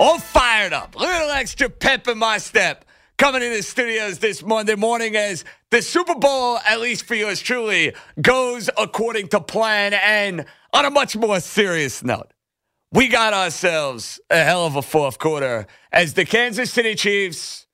[0.00, 0.96] All fired up.
[0.96, 2.86] A little extra pep in my step.
[3.18, 7.38] Coming into the studios this Monday morning as the Super Bowl, at least for yours
[7.38, 9.92] truly, goes according to plan.
[9.92, 12.32] And on a much more serious note,
[12.90, 17.66] we got ourselves a hell of a fourth quarter as the Kansas City Chiefs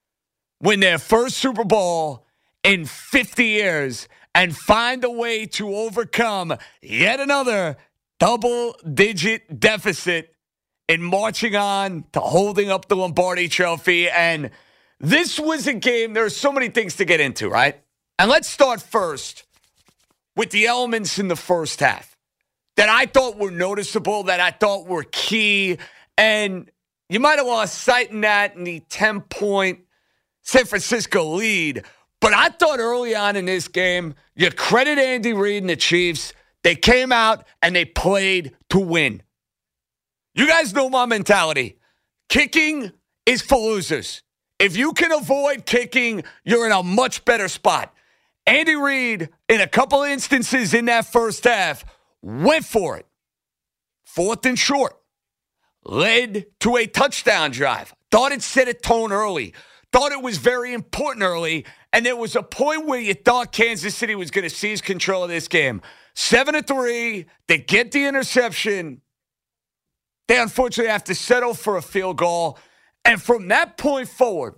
[0.61, 2.27] win their first Super Bowl
[2.65, 7.77] in 50 years and find a way to overcome yet another
[8.19, 10.36] double digit deficit
[10.89, 14.09] in marching on to holding up the Lombardi trophy.
[14.09, 14.51] And
[15.01, 17.81] this was a game, there are so many things to get into, right?
[18.19, 19.45] And let's start first
[20.37, 22.17] with the elements in the first half
[22.77, 25.79] that I thought were noticeable, that I thought were key.
[26.17, 26.71] And
[27.09, 29.81] you might have lost sight in that in the 10 point
[30.43, 31.85] San Francisco lead.
[32.21, 36.33] But I thought early on in this game, you credit Andy Reid and the Chiefs.
[36.63, 39.23] They came out and they played to win.
[40.37, 41.79] You guys know my mentality.
[42.29, 42.93] Kicking
[43.25, 44.23] is for losers.
[44.59, 47.95] If you can avoid kicking, you're in a much better spot.
[48.47, 51.87] Andy Reid, in a couple instances in that first half,
[52.21, 53.07] went for it.
[54.05, 54.99] Fourth and short.
[55.87, 57.95] Led to a touchdown drive.
[58.11, 59.55] Thought it set a tone early.
[59.91, 61.65] Thought it was very important early.
[61.95, 65.25] And there was a point where you thought Kansas City was going to seize control
[65.25, 65.81] of this game.
[66.15, 67.25] Seven to three.
[67.49, 69.01] They get the interception.
[70.29, 72.59] They unfortunately have to settle for a field goal.
[73.05, 74.57] And from that point forward,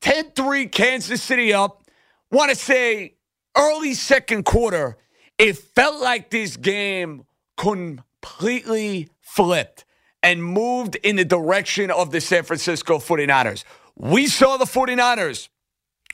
[0.00, 1.82] 10 3 Kansas City up.
[2.30, 3.14] Want to say
[3.56, 4.96] early second quarter,
[5.38, 7.24] it felt like this game
[7.56, 9.84] completely flipped
[10.22, 13.64] and moved in the direction of the San Francisco 49ers.
[13.96, 15.48] We saw the 49ers,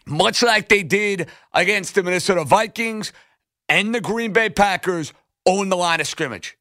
[0.06, 3.12] much like they did against the Minnesota Vikings
[3.68, 5.12] and the Green Bay Packers,
[5.46, 6.58] own the line of scrimmage.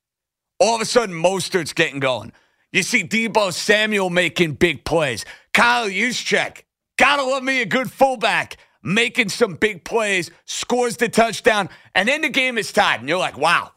[0.59, 2.33] All of a sudden, Mostert's getting going.
[2.71, 5.25] You see Deebo Samuel making big plays.
[5.53, 6.63] Kyle Juszczyk,
[6.97, 12.21] gotta love me a good fullback, making some big plays, scores the touchdown, and then
[12.21, 12.99] the game is tied.
[12.99, 13.71] And you're like, wow,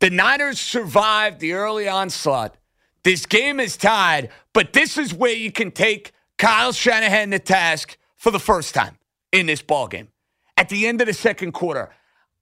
[0.00, 2.56] the Niners survived the early onslaught.
[3.04, 7.96] This game is tied, but this is where you can take Kyle Shanahan to task
[8.16, 8.98] for the first time
[9.32, 10.08] in this ball game.
[10.56, 11.90] At the end of the second quarter,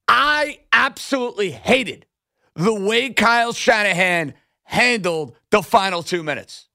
[0.09, 2.07] I absolutely hated
[2.57, 4.35] the way Kyle Shanahan
[4.65, 6.67] handled the final two minutes.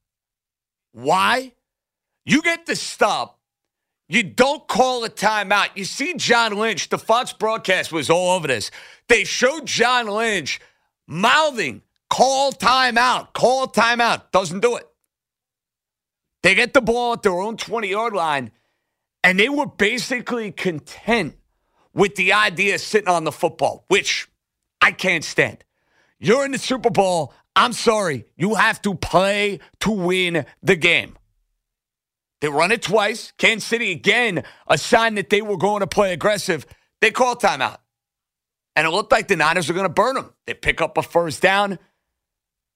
[0.94, 1.54] Why?
[2.26, 3.40] You get the stop.
[4.08, 5.70] You don't call a timeout.
[5.76, 8.70] You see John Lynch, the Fox broadcast was all over this.
[9.08, 10.60] They showed John Lynch
[11.08, 14.32] mouthing, call timeout, call timeout.
[14.32, 14.88] Doesn't do it.
[16.44, 18.52] They get the ball at their own 20 yard line,
[19.24, 21.38] and they were basically content
[21.94, 24.28] with the idea of sitting on the football, which
[24.82, 25.64] I can't stand.
[26.22, 27.34] You're in the Super Bowl.
[27.56, 28.26] I'm sorry.
[28.38, 31.18] You have to play to win the game.
[32.42, 33.34] They run it twice.
[33.38, 36.66] Kansas City, again, a sign that they were going to play aggressive.
[37.02, 37.78] They call timeout.
[38.76, 40.32] And it looked like the Niners were going to burn them.
[40.46, 41.80] They pick up a first down.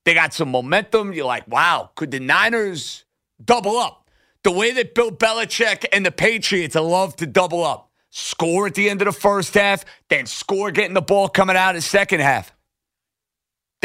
[0.06, 1.14] They got some momentum.
[1.14, 3.06] You're like, wow, could the Niners
[3.44, 4.10] double up?
[4.44, 7.92] The way that Bill Belichick and the Patriots love to double up.
[8.10, 11.72] Score at the end of the first half, then score getting the ball coming out
[11.72, 12.55] in the second half.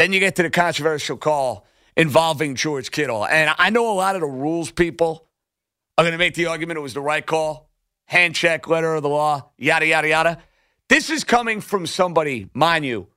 [0.01, 1.63] Then you get to the controversial call
[1.95, 3.23] involving George Kittle.
[3.23, 5.27] And I know a lot of the rules people
[5.95, 7.69] are going to make the argument it was the right call.
[8.05, 10.37] Hand check, letter of the law, yada, yada, yada.
[10.89, 13.09] This is coming from somebody, mind you,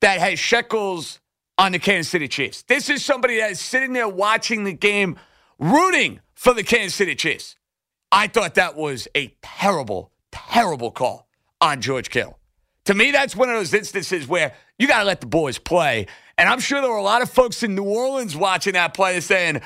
[0.00, 1.18] that has shekels
[1.58, 2.62] on the Kansas City Chiefs.
[2.62, 5.16] This is somebody that is sitting there watching the game,
[5.58, 7.56] rooting for the Kansas City Chiefs.
[8.12, 11.26] I thought that was a terrible, terrible call
[11.60, 12.38] on George Kittle.
[12.88, 16.06] To me, that's one of those instances where you got to let the boys play.
[16.38, 19.20] And I'm sure there were a lot of folks in New Orleans watching that play
[19.20, 19.60] saying,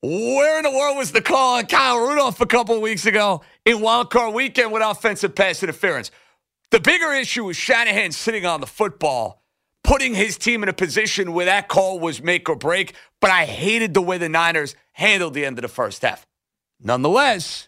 [0.00, 3.80] Where in the world was the call on Kyle Rudolph a couple weeks ago in
[3.80, 6.12] Wild Card Weekend with offensive pass interference?
[6.70, 9.42] The bigger issue was Shanahan sitting on the football,
[9.82, 12.94] putting his team in a position where that call was make or break.
[13.20, 16.28] But I hated the way the Niners handled the end of the first half.
[16.80, 17.67] Nonetheless,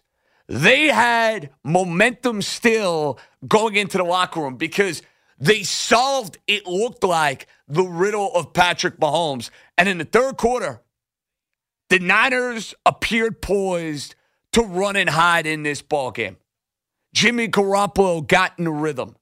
[0.51, 3.17] they had momentum still
[3.47, 5.01] going into the locker room because
[5.39, 9.49] they solved, it looked like, the riddle of Patrick Mahomes.
[9.77, 10.81] And in the third quarter,
[11.89, 14.15] the Niners appeared poised
[14.51, 16.35] to run and hide in this ball game.
[17.13, 19.15] Jimmy Garoppolo got in the rhythm.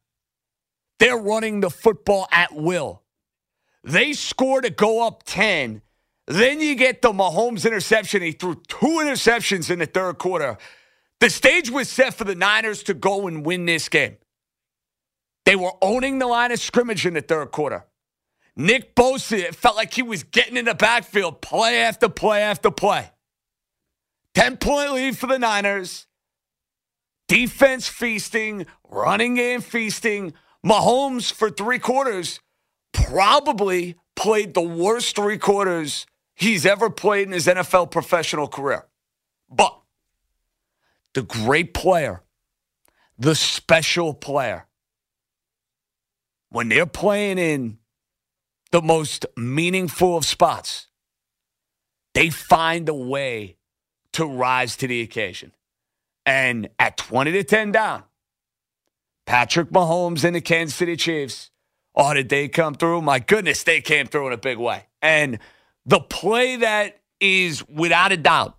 [0.98, 3.04] They're running the football at will.
[3.84, 5.84] They score to go up 10.
[6.26, 8.24] Then you get the Mahomes interception.
[8.24, 10.58] He threw two interceptions in the third quarter.
[11.20, 14.18] The stage was set for the Niners to go and win this game.
[15.46, 17.86] They were owning the line of scrimmage in the third quarter.
[18.56, 23.10] Nick Bosa, felt like he was getting in the backfield play after play after play.
[24.36, 26.08] 10 point lead for the Niners.
[27.28, 30.34] Defense feasting, running game feasting.
[30.66, 32.40] Mahomes, for three quarters,
[32.92, 36.06] probably played the worst three quarters
[36.36, 38.86] he's ever played in his NFL professional career.
[39.50, 39.79] But
[41.14, 42.24] the great player,
[43.18, 44.68] the special player,
[46.50, 47.78] when they're playing in
[48.72, 50.88] the most meaningful of spots,
[52.14, 53.58] they find a way
[54.14, 55.52] to rise to the occasion.
[56.26, 58.04] And at 20 to 10 down,
[59.26, 61.52] Patrick Mahomes and the Kansas City Chiefs,
[61.96, 63.02] oh, did they come through?
[63.02, 64.88] My goodness, they came through in a big way.
[65.02, 65.40] And
[65.86, 68.59] the play that is without a doubt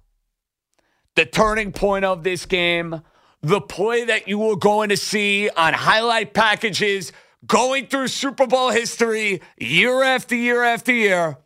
[1.20, 3.02] the turning point of this game,
[3.43, 7.12] the play that you were going to see on highlight packages
[7.46, 11.37] going through Super Bowl history year after year after year.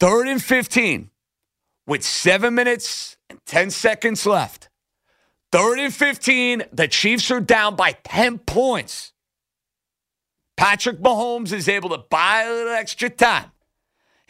[0.00, 1.10] Third and 15
[1.86, 4.70] with seven minutes and 10 seconds left.
[5.50, 9.12] Third and 15, the Chiefs are down by 10 points.
[10.56, 13.51] Patrick Mahomes is able to buy a little extra time.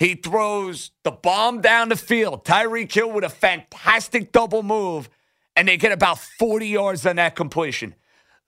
[0.02, 2.44] He throws the bomb down the field.
[2.44, 5.08] Tyreek Hill with a fantastic double move,
[5.54, 7.94] and they get about 40 yards on that completion.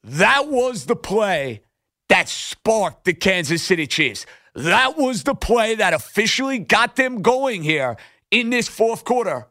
[0.03, 1.62] That was the play
[2.09, 4.27] that sparked the Kansas City Chiefs.
[4.56, 7.99] That was the play that officially got them going here
[8.33, 9.47] in this fourth quarter.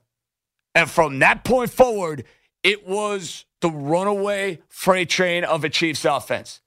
[0.75, 2.25] And from that point forward,
[2.63, 6.59] it was the runaway freight train of a Chiefs offense.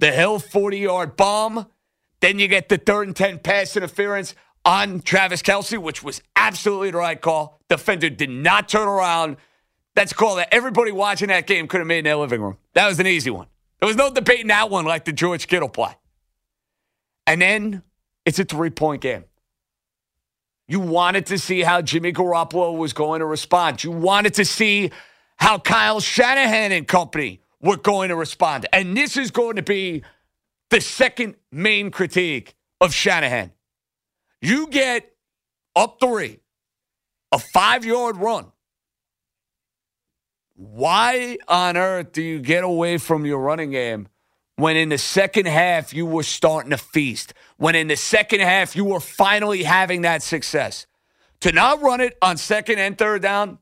[0.00, 1.64] The Hill 40 yard bomb.
[2.20, 6.90] Then you get the third and 10 pass interference on Travis Kelce, which was absolutely
[6.90, 7.60] the right call.
[7.68, 9.36] Defender did not turn around.
[9.94, 12.58] That's a call that everybody watching that game could have made in their living room.
[12.74, 13.46] That was an easy one.
[13.80, 15.94] There was no debating that one like the George Kittle play.
[17.26, 17.82] And then
[18.24, 19.24] it's a three point game.
[20.68, 23.82] You wanted to see how Jimmy Garoppolo was going to respond.
[23.82, 24.90] You wanted to see
[25.36, 28.66] how Kyle Shanahan and company were going to respond.
[28.72, 30.02] And this is going to be
[30.70, 33.52] the second main critique of Shanahan.
[34.42, 35.10] You get
[35.74, 36.40] up three,
[37.32, 38.52] a five yard run
[40.54, 44.08] why on earth do you get away from your running game
[44.56, 47.34] when in the second half you were starting to feast?
[47.56, 50.86] When in the second half you were finally having that success?
[51.40, 53.58] To not run it on second and third down,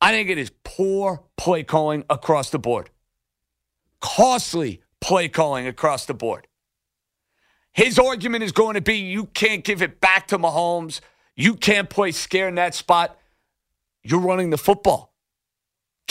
[0.00, 2.90] I think it is poor play calling across the board.
[4.00, 6.48] Costly play calling across the board.
[7.72, 11.00] His argument is going to be you can't give it back to Mahomes.
[11.34, 13.18] You can't play scare in that spot.
[14.02, 15.12] You're running the football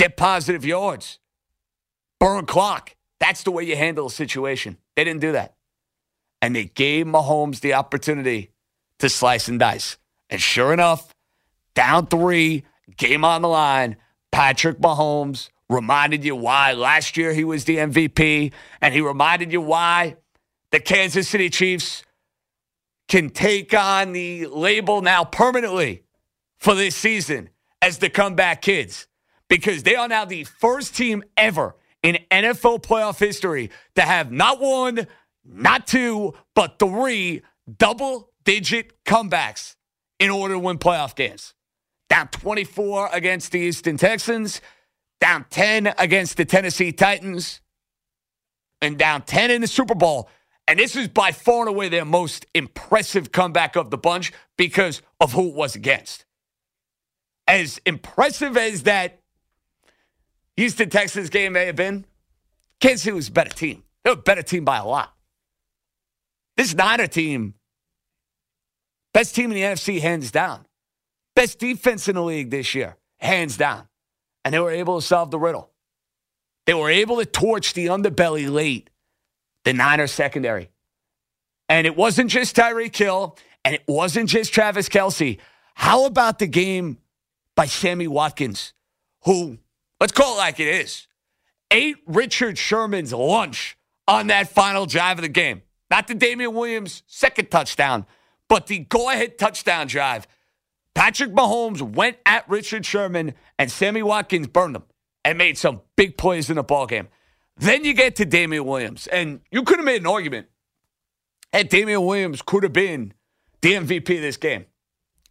[0.02, 1.20] get positive yards,
[2.20, 2.96] burn clock.
[3.20, 4.78] That's the way you handle a situation.
[4.96, 5.56] They didn't do that.
[6.42, 8.50] And they gave Mahomes the opportunity
[8.98, 9.98] to slice and dice.
[10.30, 11.14] And sure enough,
[11.76, 12.64] down three,
[12.98, 13.98] game on the line,
[14.32, 18.52] Patrick Mahomes reminded you why last year he was the MVP,
[18.82, 20.18] and he reminded you why
[20.72, 22.04] the Kansas City Chiefs
[23.08, 26.04] can take on the label now permanently
[26.60, 27.50] for this season
[27.82, 29.08] as the comeback kids
[29.50, 34.62] because they are now the first team ever in NFL playoff history to have not
[34.62, 35.08] one,
[35.44, 37.42] not two, but three
[37.78, 39.76] double digit comebacks
[40.20, 41.54] in order to win playoff games.
[42.10, 44.62] Down 24 against the Houston Texans,
[45.20, 47.62] down 10 against the Tennessee Titans,
[48.82, 50.30] and down 10 in the Super Bowl.
[50.72, 55.02] And this is by far and away their most impressive comeback of the bunch because
[55.20, 56.24] of who it was against.
[57.46, 59.20] As impressive as that
[60.56, 62.06] Houston Texans game may have been.
[62.80, 63.84] Kansas City was a better team.
[64.06, 65.14] They were a better team by a lot.
[66.56, 67.56] This Niner team,
[69.14, 70.66] best team in the NFC, hands down.
[71.36, 73.90] Best defense in the league this year, hands down.
[74.46, 75.70] And they were able to solve the riddle.
[76.66, 78.90] They were able to torch the underbelly late,
[79.66, 80.70] the Niners secondary.
[81.70, 85.40] And it wasn't just Tyreek Hill, and it wasn't just Travis Kelce.
[85.76, 86.98] How about the game
[87.56, 88.74] by Sammy Watkins,
[89.24, 89.58] who,
[90.00, 91.08] let's call it like it is,
[91.70, 93.78] ate Richard Sherman's lunch
[94.08, 95.62] on that final drive of the game?
[95.90, 98.06] Not the Damien Williams second touchdown,
[98.48, 100.28] but the go ahead touchdown drive.
[100.94, 104.84] Patrick Mahomes went at Richard Sherman, and Sammy Watkins burned him
[105.24, 107.08] and made some big plays in the ball game.
[107.62, 110.48] Then you get to Damien Williams, and you could have made an argument
[111.52, 113.14] that Damien Williams could have been
[113.62, 114.66] the MVP of this game.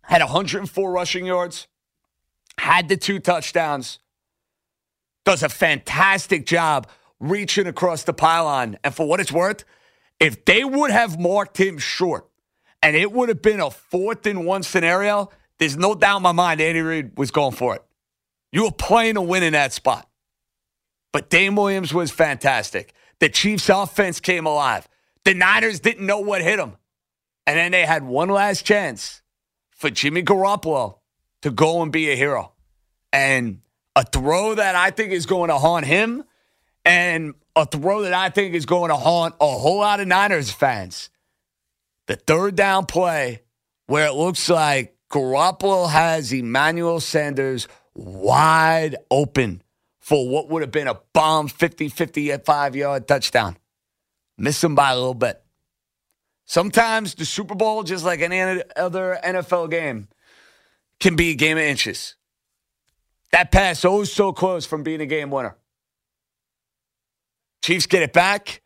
[0.02, 1.66] Had 104 rushing yards,
[2.56, 3.98] had the two touchdowns,
[5.24, 6.86] does a fantastic job
[7.18, 8.78] reaching across the pylon.
[8.84, 9.64] And for what it's worth,
[10.20, 12.28] if they would have marked him short
[12.80, 16.32] and it would have been a fourth and one scenario, there's no doubt in my
[16.32, 17.84] mind Andy Reid was going for it.
[18.52, 20.06] You were playing to win in that spot.
[21.12, 22.94] But Dame Williams was fantastic.
[23.18, 24.88] The Chiefs' offense came alive.
[25.24, 26.76] The Niners didn't know what hit them.
[27.46, 29.22] And then they had one last chance
[29.70, 30.98] for Jimmy Garoppolo
[31.42, 32.52] to go and be a hero.
[33.12, 33.60] And
[33.96, 36.24] a throw that I think is going to haunt him
[36.84, 40.50] and a throw that I think is going to haunt a whole lot of Niners
[40.50, 41.10] fans.
[42.06, 43.42] The third down play
[43.86, 49.62] where it looks like Garoppolo has Emmanuel Sanders wide open
[50.00, 53.56] for what would have been a bomb 50 55 yard touchdown.
[54.36, 55.42] Miss him by a little bit.
[56.46, 60.08] Sometimes the Super Bowl, just like any other NFL game,
[60.98, 62.16] can be a game of inches.
[63.30, 65.56] That pass oh so close from being a game winner.
[67.62, 68.62] Chiefs get it back.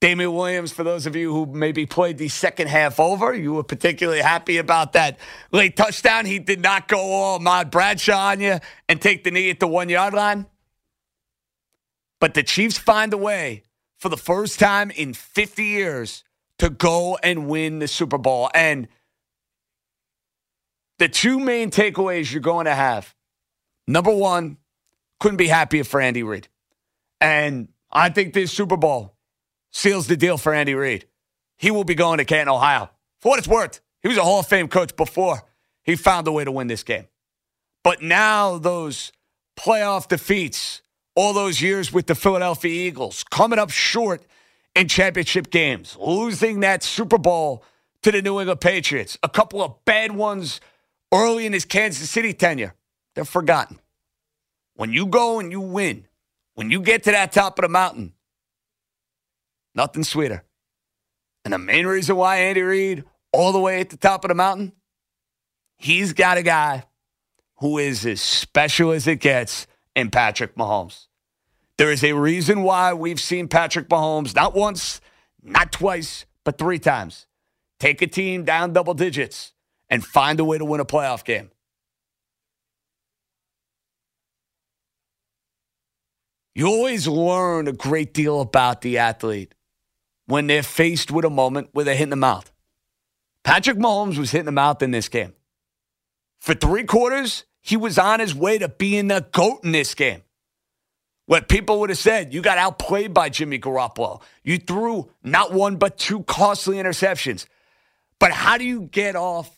[0.00, 3.62] Damien Williams, for those of you who maybe played the second half over, you were
[3.62, 5.18] particularly happy about that
[5.52, 6.24] late touchdown.
[6.24, 8.58] He did not go all Ahmad Bradshaw on you
[8.88, 10.46] and take the knee at the one yard line.
[12.20, 13.64] But the Chiefs find a way
[13.98, 16.22] for the first time in 50 years
[16.58, 18.50] to go and win the Super Bowl.
[18.54, 18.88] And
[20.98, 23.14] the two main takeaways you're going to have
[23.86, 24.58] number one,
[25.18, 26.48] couldn't be happier for Andy Reid.
[27.20, 29.16] And I think this Super Bowl
[29.72, 31.06] seals the deal for Andy Reid.
[31.58, 32.90] He will be going to Canton, Ohio.
[33.20, 35.42] For what it's worth, he was a Hall of Fame coach before
[35.82, 37.06] he found a way to win this game.
[37.84, 39.12] But now those
[39.58, 40.82] playoff defeats,
[41.20, 44.22] all those years with the Philadelphia Eagles, coming up short
[44.74, 47.64] in championship games, losing that Super Bowl
[48.02, 50.60] to the New England Patriots, a couple of bad ones
[51.12, 52.74] early in his Kansas City tenure,
[53.14, 53.78] they're forgotten.
[54.76, 56.06] When you go and you win,
[56.54, 58.14] when you get to that top of the mountain,
[59.74, 60.44] Nothing sweeter.
[61.44, 64.34] And the main reason why Andy Reid, all the way at the top of the
[64.34, 64.72] mountain,
[65.78, 66.84] he's got a guy
[67.58, 71.06] who is as special as it gets in Patrick Mahomes.
[71.80, 75.00] There is a reason why we've seen Patrick Mahomes not once,
[75.42, 77.26] not twice, but three times
[77.78, 79.54] take a team down double digits
[79.88, 81.50] and find a way to win a playoff game.
[86.54, 89.54] You always learn a great deal about the athlete
[90.26, 92.52] when they're faced with a moment where they're hitting the mouth.
[93.42, 95.32] Patrick Mahomes was hitting the mouth in this game.
[96.42, 100.24] For three quarters, he was on his way to being the GOAT in this game.
[101.30, 104.20] What people would have said, you got outplayed by Jimmy Garoppolo.
[104.42, 107.46] You threw not one, but two costly interceptions.
[108.18, 109.48] But how do you get off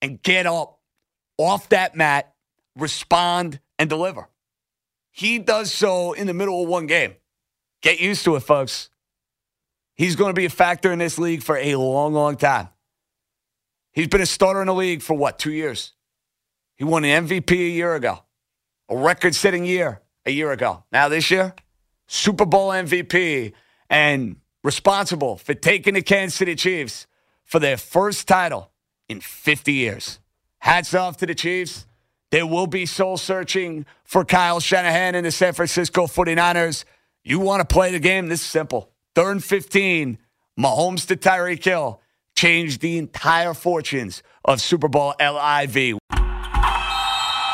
[0.00, 0.78] and get up
[1.36, 2.32] off that mat,
[2.76, 4.28] respond, and deliver?
[5.10, 7.16] He does so in the middle of one game.
[7.82, 8.88] Get used to it, folks.
[9.96, 12.68] He's going to be a factor in this league for a long, long time.
[13.90, 15.92] He's been a starter in the league for what, two years?
[16.76, 18.20] He won an MVP a year ago,
[18.88, 20.84] a record setting year a year ago.
[20.92, 21.54] Now, this year,
[22.06, 23.52] Super Bowl MVP
[23.88, 27.06] and responsible for taking the Kansas City Chiefs
[27.44, 28.70] for their first title
[29.08, 30.18] in 50 years.
[30.58, 31.86] Hats off to the Chiefs.
[32.32, 36.84] There will be soul searching for Kyle Shanahan and the San Francisco 49ers.
[37.22, 38.28] You want to play the game?
[38.28, 38.90] This is simple.
[39.14, 40.18] Third and 15,
[40.58, 42.00] Mahomes to Tyreek Hill
[42.34, 45.98] changed the entire fortunes of Super Bowl LIV.